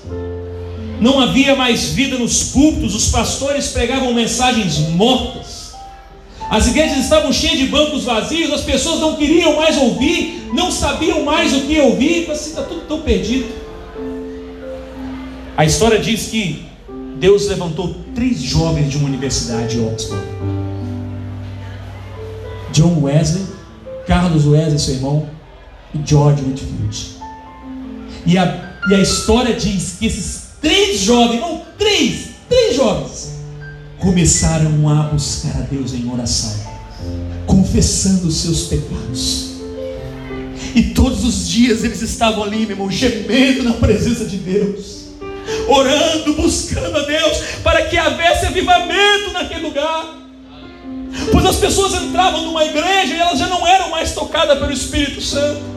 [1.01, 5.73] não havia mais vida nos púlpitos, os pastores pregavam mensagens mortas,
[6.51, 11.25] as igrejas estavam cheias de bancos vazios, as pessoas não queriam mais ouvir, não sabiam
[11.25, 13.47] mais o que ouvir, assim, está tudo tão perdido.
[15.57, 16.65] A história diz que
[17.19, 20.23] Deus levantou três jovens de uma universidade de Oxford:
[22.73, 23.45] John Wesley,
[24.07, 25.29] Carlos Wesley, seu irmão,
[25.95, 27.17] e George Whitfield.
[28.27, 33.37] E a, e a história diz que esses três jovens, não, três, três jovens,
[33.99, 36.55] começaram a buscar a Deus em oração,
[37.47, 39.57] confessando os seus pecados.
[40.75, 45.07] E todos os dias eles estavam ali, meu irmão, gemendo na presença de Deus,
[45.69, 50.17] orando, buscando a Deus, para que houvesse avivamento naquele lugar.
[51.33, 55.21] Pois as pessoas entravam numa igreja e elas já não eram mais tocadas pelo Espírito
[55.21, 55.76] Santo.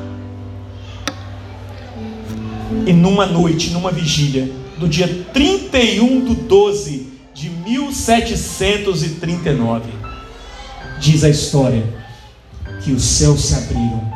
[2.86, 9.90] E numa noite, numa vigília, do dia 31 de 12 de 1739,
[11.00, 11.84] diz a história
[12.84, 14.08] que os céus se abriram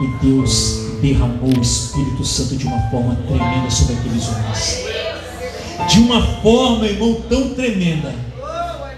[0.00, 4.84] e Deus derramou o Espírito Santo de uma forma tremenda sobre aqueles homens.
[5.88, 8.14] De uma forma, irmão, tão tremenda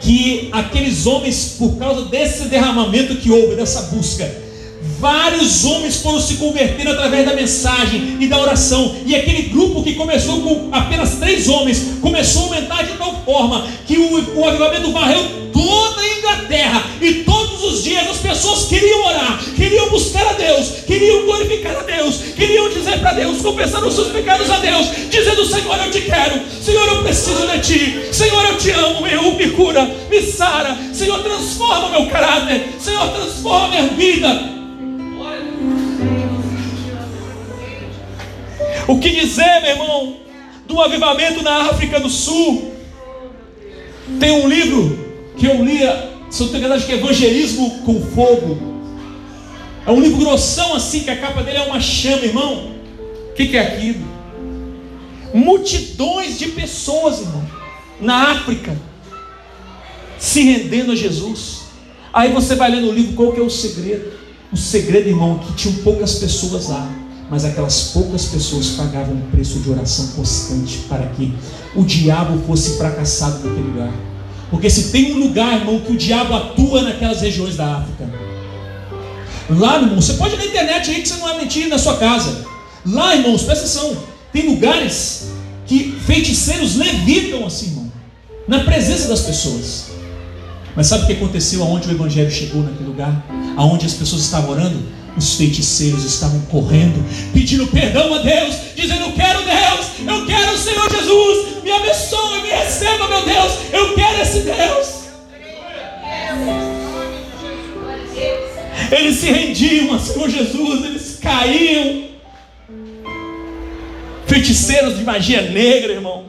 [0.01, 4.48] que aqueles homens, por causa desse derramamento que houve, dessa busca,
[4.99, 8.97] vários homens foram se convertendo através da mensagem e da oração.
[9.07, 13.67] E aquele grupo que começou com apenas três homens começou a aumentar de tal forma
[13.87, 16.85] que o, o avivamento varreu toda a Inglaterra.
[17.01, 21.83] E todos os dias as pessoas queriam orar, queriam buscar a Deus, queriam glorificar a
[21.83, 26.01] Deus, queriam dizer para Deus, confessando os seus pecados a Deus, dizendo: Senhor, eu te
[26.03, 30.77] quero, Senhor, eu preciso de ti, Senhor, eu te amo, meu, me cura, me sara,
[30.93, 34.58] Senhor, transforma meu caráter, Senhor, transforma minha vida.
[38.89, 40.17] O que dizer, meu irmão,
[40.67, 42.73] do avivamento na África do Sul?
[44.19, 44.99] Tem um livro
[45.37, 45.81] que eu li,
[46.31, 48.59] se eu tenho acho que é Evangelismo com Fogo.
[49.87, 52.73] É um livro grossão assim, que a capa dele é uma chama, irmão.
[53.31, 54.01] O que, que é aquilo?
[55.35, 57.47] Multidões de pessoas, irmão,
[58.01, 58.75] na África,
[60.19, 61.65] se rendendo a Jesus.
[62.11, 64.15] Aí você vai lendo o livro, qual que é o segredo?
[64.51, 66.98] O segredo, irmão, é que tinham poucas pessoas lá
[67.31, 71.33] mas aquelas poucas pessoas pagavam um preço de oração constante para que
[71.77, 73.93] o diabo fosse fracassado naquele lugar.
[74.51, 78.09] Porque se tem um lugar, irmão, que o diabo atua naquelas regiões da África.
[79.51, 81.97] Lá, irmão, você pode ir na internet aí que você não vai mentir na sua
[81.97, 82.45] casa.
[82.87, 83.97] Lá, irmãos, presta atenção.
[84.33, 85.29] Tem lugares
[85.67, 87.93] que feiticeiros levitam assim, irmão,
[88.47, 89.89] na presença das pessoas.
[90.75, 93.27] Mas sabe o que aconteceu aonde o evangelho chegou naquele lugar?
[93.57, 94.79] Aonde as pessoas estavam orando?
[95.17, 100.59] Os feiticeiros estavam correndo, pedindo perdão a Deus, dizendo: Eu quero Deus, eu quero o
[100.59, 104.99] Senhor Jesus, me abençoe, me receba, meu Deus, eu quero esse Deus.
[108.91, 112.09] Eles se rendiam ao Senhor Jesus, eles caíam.
[114.27, 116.27] Feiticeiros de magia negra, irmão,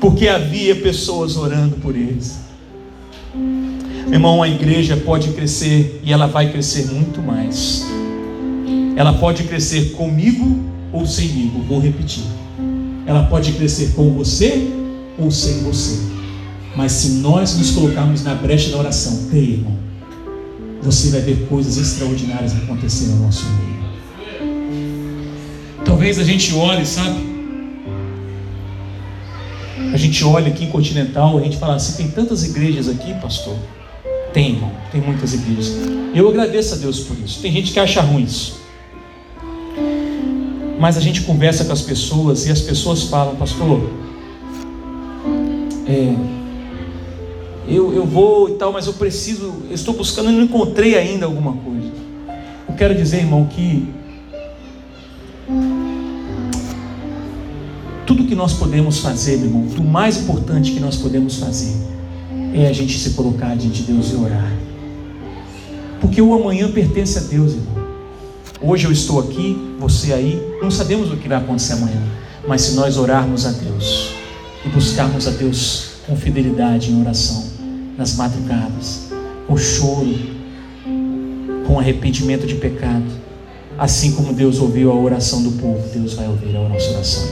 [0.00, 2.49] porque havia pessoas orando por eles.
[4.08, 7.86] Irmão, a igreja pode crescer e ela vai crescer muito mais.
[8.96, 10.58] Ela pode crescer comigo
[10.92, 12.24] ou semigo, vou repetir.
[13.06, 14.70] Ela pode crescer com você
[15.18, 15.98] ou sem você.
[16.76, 19.76] Mas se nós nos colocarmos na brecha da oração, creia, irmão,
[20.82, 23.80] você vai ver coisas extraordinárias acontecendo no nosso meio.
[25.84, 27.30] Talvez a gente olhe, sabe?
[29.92, 33.56] A gente olha aqui em Continental, a gente fala assim, tem tantas igrejas aqui, pastor.
[34.32, 35.74] Tem, irmão, tem muitas igrejas.
[36.14, 37.40] Eu agradeço a Deus por isso.
[37.40, 38.60] Tem gente que acha ruim isso.
[40.78, 43.90] Mas a gente conversa com as pessoas e as pessoas falam, pastor,
[45.86, 46.14] é,
[47.68, 51.26] eu, eu vou e tal, mas eu preciso, eu estou buscando e não encontrei ainda
[51.26, 51.90] alguma coisa.
[52.68, 53.88] Eu quero dizer, irmão, que
[58.06, 61.74] tudo que nós podemos fazer, meu irmão, o mais importante que nós podemos fazer
[62.52, 64.52] é a gente se colocar diante de Deus e orar.
[66.00, 67.90] Porque o amanhã pertence a Deus, irmão.
[68.62, 72.02] Hoje eu estou aqui, você aí, não sabemos o que vai acontecer amanhã.
[72.46, 74.10] Mas se nós orarmos a Deus
[74.64, 77.44] e buscarmos a Deus com fidelidade em oração,
[77.96, 79.08] nas madrugadas,
[79.46, 80.18] com choro,
[81.66, 83.06] com arrependimento de pecado,
[83.78, 87.28] assim como Deus ouviu a oração do povo, Deus vai ouvir a nossa oração.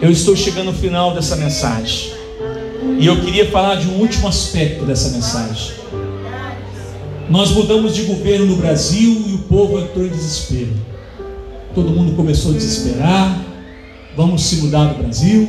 [0.00, 2.21] Eu estou chegando ao final dessa mensagem.
[2.98, 5.72] E eu queria falar de um último aspecto dessa mensagem.
[7.28, 10.74] Nós mudamos de governo no Brasil e o povo entrou em desespero.
[11.74, 13.40] Todo mundo começou a desesperar.
[14.16, 15.48] Vamos se mudar do Brasil.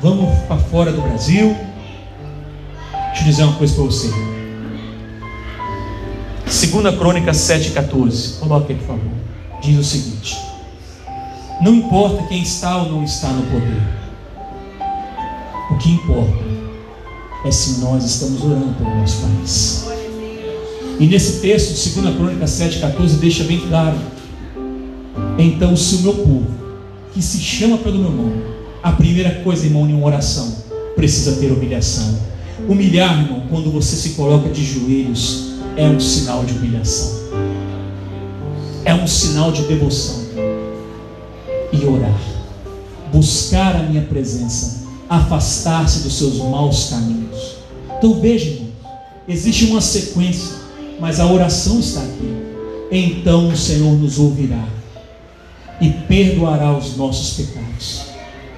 [0.00, 1.56] Vamos para fora do Brasil.
[3.08, 4.10] Deixa eu dizer uma coisa para você.
[6.46, 8.40] Segunda Crônica 7,14.
[8.40, 9.12] Coloque aí, por favor.
[9.62, 10.36] Diz o seguinte:
[11.62, 14.01] Não importa quem está ou não está no poder
[15.82, 16.38] que importa
[17.44, 19.84] é se nós estamos orando pelo nosso país.
[21.00, 23.98] E nesse texto de 2 Crônica 7,14 deixa bem claro.
[25.36, 26.46] Então, se o meu povo,
[27.12, 28.44] que se chama pelo meu nome,
[28.82, 30.56] a primeira coisa, irmão, em uma oração,
[30.94, 32.16] precisa ter humilhação.
[32.68, 37.10] Humilhar, irmão, quando você se coloca de joelhos, é um sinal de humilhação,
[38.84, 40.22] é um sinal de devoção.
[41.72, 42.20] E orar,
[43.10, 44.81] buscar a minha presença,
[45.12, 47.56] afastar-se dos seus maus caminhos.
[47.98, 48.68] Então veja, irmão,
[49.28, 50.56] existe uma sequência,
[50.98, 52.34] mas a oração está aqui.
[52.90, 54.64] Então o Senhor nos ouvirá
[55.80, 58.04] e perdoará os nossos pecados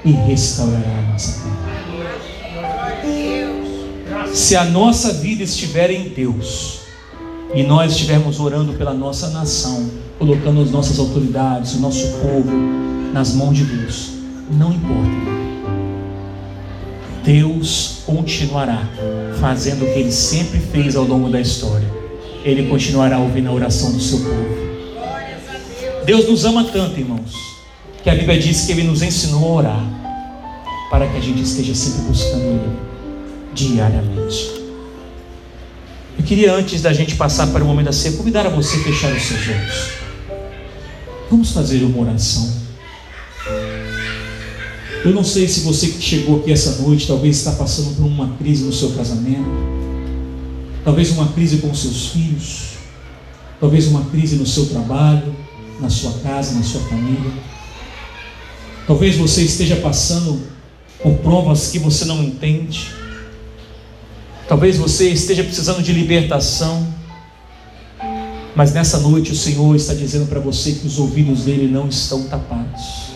[0.05, 1.57] e restaurará a nossa vida.
[4.33, 6.79] Se a nossa vida estiver em Deus
[7.53, 12.51] e nós estivermos orando pela nossa nação, colocando as nossas autoridades, o nosso povo
[13.13, 14.11] nas mãos de Deus,
[14.53, 15.34] não importa.
[17.25, 18.87] Deus continuará
[19.41, 21.91] fazendo o que ele sempre fez ao longo da história.
[22.45, 24.65] Ele continuará ouvindo a oração do seu povo.
[26.05, 27.33] Deus nos ama tanto, irmãos,
[28.03, 29.85] que a Bíblia diz que ele nos ensinou a orar
[30.91, 32.79] para que a gente esteja sempre buscando ele
[33.55, 34.63] diariamente.
[36.19, 38.81] Eu queria, antes da gente passar para o momento da ceia, convidar a você a
[38.81, 39.91] fechar os seus olhos.
[41.31, 42.64] Vamos fazer uma oração.
[45.05, 48.39] Eu não sei se você que chegou aqui essa noite talvez está passando por uma
[48.39, 49.45] crise no seu casamento,
[50.83, 52.69] talvez uma crise com seus filhos,
[53.61, 55.37] talvez uma crise no seu trabalho,
[55.79, 57.33] na sua casa, na sua família.
[58.87, 60.41] Talvez você esteja passando
[61.03, 62.91] por provas que você não entende.
[64.49, 66.95] Talvez você esteja precisando de libertação.
[68.57, 72.23] Mas nessa noite o Senhor está dizendo para você que os ouvidos dele não estão
[72.23, 73.14] tapados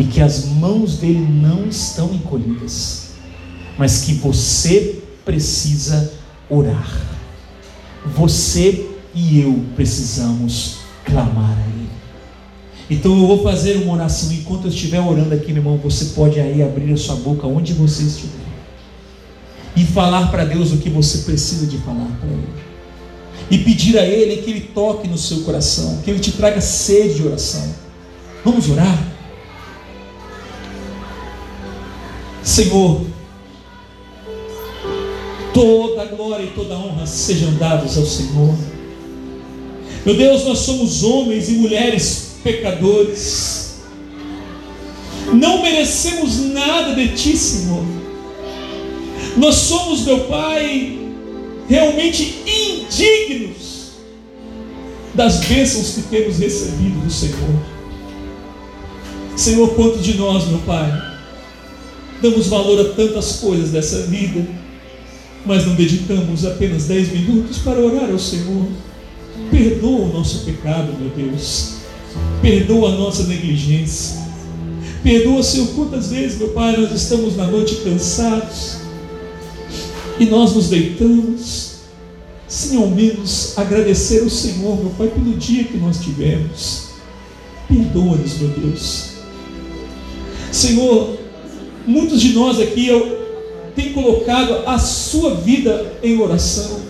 [0.00, 3.10] e que as mãos dele não estão encolhidas,
[3.76, 6.14] mas que você precisa
[6.48, 6.90] orar.
[8.16, 11.90] Você e eu precisamos clamar a Ele.
[12.88, 14.32] Então eu vou fazer uma oração.
[14.32, 17.74] Enquanto eu estiver orando aqui, meu irmão, você pode aí abrir a sua boca onde
[17.74, 18.40] você estiver
[19.76, 22.48] e falar para Deus o que você precisa de falar para Ele.
[23.50, 27.16] E pedir a Ele que Ele toque no seu coração, que Ele te traga sede
[27.16, 27.74] de oração.
[28.42, 29.19] Vamos orar?
[32.42, 33.02] Senhor,
[35.52, 38.54] toda glória e toda honra sejam dados ao Senhor.
[40.04, 43.80] Meu Deus, nós somos homens e mulheres pecadores.
[45.32, 47.84] Não merecemos nada de Ti, Senhor.
[49.36, 50.98] Nós somos, meu Pai,
[51.68, 53.90] realmente indignos
[55.14, 57.60] das bênçãos que temos recebido do Senhor.
[59.36, 61.09] Senhor, quanto de nós, meu Pai,
[62.20, 64.46] damos valor a tantas coisas dessa vida,
[65.44, 68.66] mas não dedicamos apenas dez minutos para orar ao Senhor.
[69.50, 71.76] Perdoa o nosso pecado, meu Deus.
[72.42, 74.20] Perdoa a nossa negligência.
[75.02, 78.76] Perdoa, Senhor, quantas vezes, meu Pai, nós estamos na noite cansados
[80.18, 81.70] e nós nos deitamos
[82.46, 86.88] sem ao menos agradecer ao Senhor, meu Pai, pelo dia que nós tivemos.
[87.68, 89.10] Perdoa-nos, meu Deus.
[90.50, 91.19] Senhor,
[91.86, 92.88] muitos de nós aqui
[93.74, 96.80] têm colocado a sua vida em oração,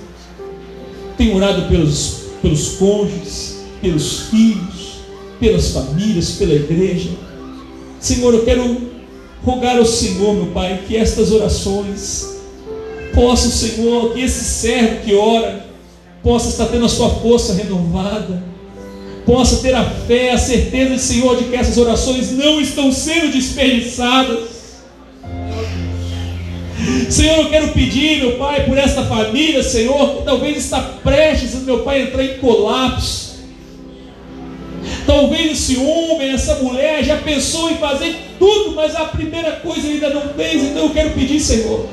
[1.17, 5.01] tem orado pelos, pelos cônjuges, pelos filhos,
[5.39, 7.11] pelas famílias, pela igreja.
[7.99, 8.91] Senhor, eu quero
[9.45, 12.41] rogar ao Senhor, meu Pai, que estas orações
[13.15, 15.67] possam, Senhor, que esse servo que ora
[16.23, 18.43] possa estar tendo a sua força renovada,
[19.25, 24.60] possa ter a fé, a certeza, Senhor, de que essas orações não estão sendo desperdiçadas
[27.11, 31.81] Senhor, eu quero pedir, meu Pai, por esta família, Senhor, que talvez está prestes, meu
[31.81, 33.31] Pai, a entrar em colapso.
[35.07, 40.11] Talvez esse homem, essa mulher já pensou em fazer tudo, mas a primeira coisa ainda
[40.11, 40.63] não fez.
[40.63, 41.87] Então eu quero pedir, Senhor,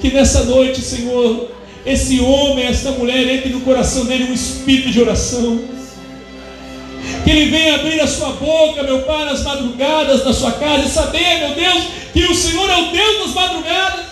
[0.00, 1.50] que nessa noite, Senhor,
[1.84, 5.60] esse homem, essa mulher, entre no coração dele um espírito de oração.
[7.24, 10.90] Que ele venha abrir a sua boca, meu Pai, nas madrugadas da sua casa e
[10.90, 14.05] saber, meu Deus, que o Senhor é o Deus das madrugadas.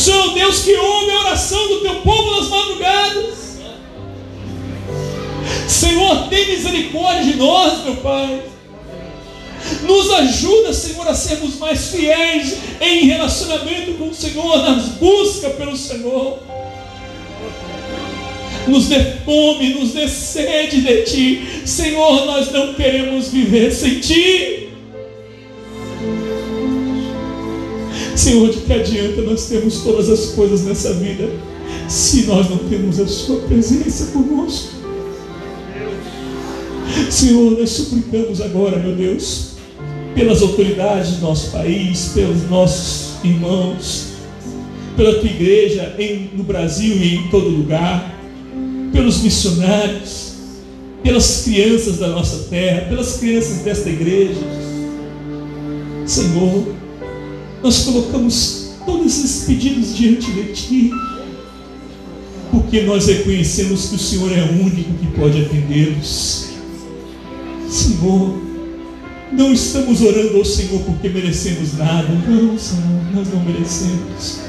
[0.00, 3.58] Senhor Deus que ouve a oração do teu povo nas madrugadas.
[5.68, 8.42] Senhor, tem misericórdia de nós, meu Pai.
[9.82, 15.76] Nos ajuda, Senhor, a sermos mais fiéis em relacionamento com o Senhor, nas buscas pelo
[15.76, 16.38] Senhor.
[18.66, 21.62] Nos dê fome, nos dê sede de Ti.
[21.66, 24.69] Senhor, nós não queremos viver sem Ti.
[28.20, 31.26] Senhor, de que adianta nós temos todas as coisas nessa vida
[31.88, 34.74] se nós não temos a Sua presença conosco?
[37.08, 39.52] Senhor, nós suplicamos agora, meu Deus,
[40.14, 44.08] pelas autoridades do nosso país, pelos nossos irmãos,
[44.98, 48.20] pela tua igreja em, no Brasil e em todo lugar,
[48.92, 50.34] pelos missionários,
[51.02, 54.40] pelas crianças da nossa terra, pelas crianças desta igreja.
[56.04, 56.80] Senhor,
[57.62, 60.90] nós colocamos todos esses pedidos diante de Ti,
[62.50, 66.48] porque nós reconhecemos que o Senhor é o único que pode atendê-los.
[67.68, 68.38] Senhor,
[69.32, 72.08] não estamos orando ao Senhor porque merecemos nada.
[72.08, 74.40] Não, Senhor, nós não merecemos.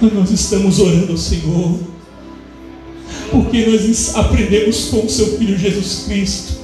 [0.00, 1.78] Mas nós estamos orando ao Senhor
[3.30, 6.58] porque nós aprendemos com o Seu Filho Jesus Cristo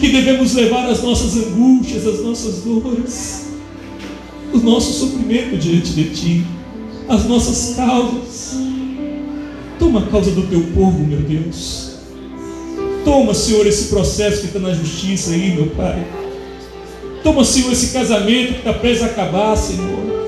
[0.00, 3.51] que devemos levar as nossas angústias, as nossas dores,
[4.52, 6.46] o nosso sofrimento diante de Ti,
[7.08, 8.56] as nossas causas.
[9.78, 11.92] Toma a causa do Teu povo, meu Deus
[13.04, 16.06] Toma, Senhor, esse processo que está na justiça aí, meu Pai.
[17.22, 20.22] Toma, Senhor, esse casamento que está preso a acabar, Senhor.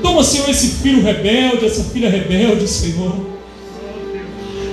[0.00, 3.12] Toma, Senhor, esse filho rebelde, essa filha rebelde, Senhor.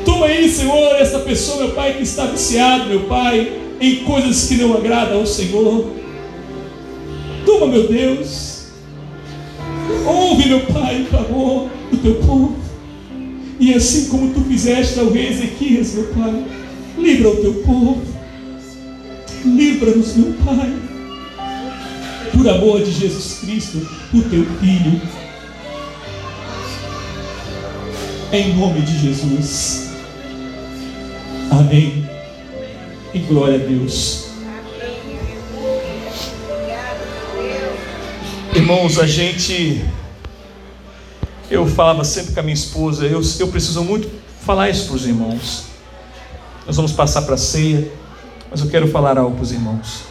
[0.05, 4.55] Toma aí, Senhor, essa pessoa, meu Pai, que está viciado, meu Pai, em coisas que
[4.55, 6.00] não agradam ao Senhor.
[7.45, 8.65] Toma, meu Deus.
[10.05, 12.55] Ouve, meu Pai, o clamor do teu povo.
[13.59, 16.43] E assim como tu fizeste ao rei Ezequias, meu Pai
[16.97, 18.01] Livra o teu povo.
[19.45, 20.71] Livra-nos, meu Pai.
[22.31, 23.77] Por amor de Jesus Cristo,
[24.13, 25.01] o teu Filho.
[28.31, 29.91] Em nome de Jesus.
[31.49, 32.07] Amém.
[33.13, 34.30] E glória a Deus.
[38.71, 39.83] Irmãos, a gente.
[41.49, 44.09] Eu falava sempre com a minha esposa, eu, eu preciso muito
[44.45, 45.65] falar isso para os irmãos.
[46.65, 47.91] Nós vamos passar para a ceia,
[48.49, 50.03] mas eu quero falar algo para os irmãos.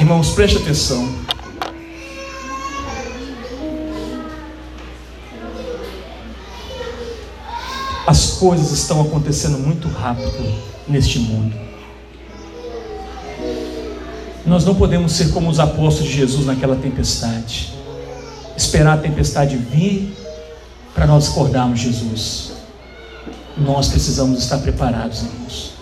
[0.00, 1.08] Irmãos, preste atenção.
[8.04, 10.52] As coisas estão acontecendo muito rápido
[10.88, 11.67] neste mundo.
[14.48, 17.74] Nós não podemos ser como os apóstolos de Jesus naquela tempestade.
[18.56, 20.16] Esperar a tempestade vir
[20.94, 22.58] para nós acordarmos Jesus
[23.58, 25.72] nós precisamos estar preparados, irmãos.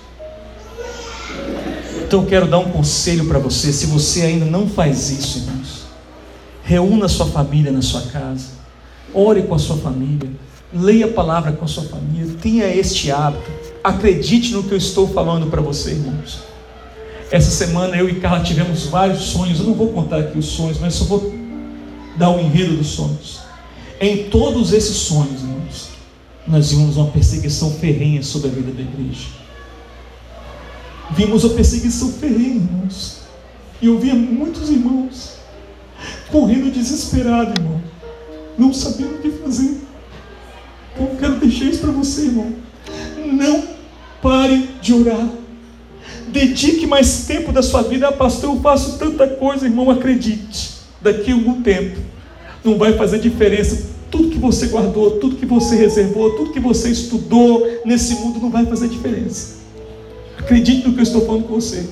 [2.04, 5.86] Então eu quero dar um conselho para você, se você ainda não faz isso, irmãos.
[6.62, 8.56] Reúna a sua família na sua casa.
[9.12, 10.30] Ore com a sua família.
[10.72, 12.34] Leia a palavra com a sua família.
[12.40, 13.50] Tenha este hábito.
[13.82, 16.40] Acredite no que eu estou falando para você, irmãos.
[17.30, 19.58] Essa semana eu e Carla tivemos vários sonhos.
[19.58, 21.34] Eu não vou contar aqui os sonhos, mas só vou
[22.16, 23.40] dar o um enredo dos sonhos.
[24.00, 25.88] Em todos esses sonhos, irmãos,
[26.46, 29.26] nós vimos uma perseguição ferrenha sobre a vida da igreja.
[31.10, 33.20] Vimos uma perseguição ferrenha, irmãos.
[33.82, 35.36] E eu via muitos irmãos
[36.30, 37.80] correndo desesperado, irmão,
[38.56, 39.80] não sabendo o que fazer.
[40.94, 42.54] Então eu quero deixar isso para você, irmão.
[43.32, 43.64] Não
[44.22, 45.28] pare de orar.
[46.36, 48.08] Dedique mais tempo da sua vida.
[48.08, 49.90] Ah, pastor, eu faço tanta coisa, irmão.
[49.90, 51.98] Acredite, daqui a algum tempo
[52.62, 56.90] não vai fazer diferença tudo que você guardou, tudo que você reservou, tudo que você
[56.90, 59.60] estudou nesse mundo não vai fazer diferença.
[60.36, 61.88] Acredite no que eu estou falando com você.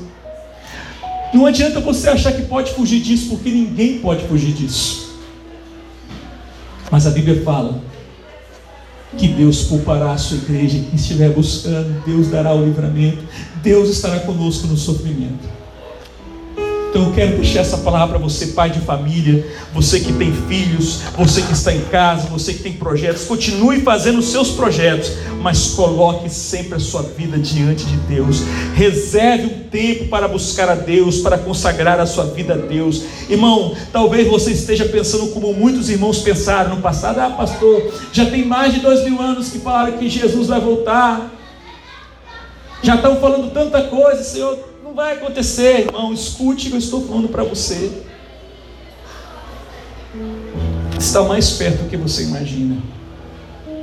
[1.32, 5.16] Não adianta você achar que pode fugir disso, porque ninguém pode fugir disso.
[6.90, 7.82] Mas a Bíblia fala
[9.16, 13.24] que Deus poupará a sua igreja, quem estiver buscando, Deus dará o livramento,
[13.62, 15.63] Deus estará conosco no sofrimento.
[16.94, 21.00] Então eu quero deixar essa palavra para você, pai de família, você que tem filhos,
[21.18, 25.10] você que está em casa, você que tem projetos, continue fazendo os seus projetos,
[25.42, 28.42] mas coloque sempre a sua vida diante de Deus.
[28.76, 33.02] Reserve um tempo para buscar a Deus, para consagrar a sua vida a Deus.
[33.28, 38.44] Irmão, talvez você esteja pensando como muitos irmãos pensaram no passado: ah, pastor, já tem
[38.44, 41.28] mais de dois mil anos que falaram que Jesus vai voltar.
[42.84, 46.12] Já estão falando tanta coisa, Senhor não vai acontecer, irmão.
[46.12, 47.90] Escute o que eu estou falando para você.
[50.96, 52.80] Está mais perto do que você imagina.